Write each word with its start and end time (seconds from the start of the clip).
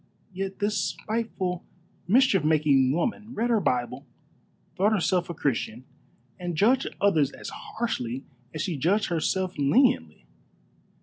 Yet 0.33 0.57
this 0.57 0.79
spiteful, 0.79 1.63
mischief 2.07 2.43
making 2.43 2.91
woman 2.91 3.35
read 3.35 3.51
her 3.51 3.59
Bible, 3.59 4.07
thought 4.75 4.93
herself 4.93 5.29
a 5.29 5.35
Christian, 5.35 5.83
and 6.39 6.57
judged 6.57 6.87
others 6.99 7.29
as 7.29 7.49
harshly 7.49 8.23
as 8.51 8.63
she 8.63 8.77
judged 8.77 9.09
herself 9.09 9.59
leniently. 9.59 10.25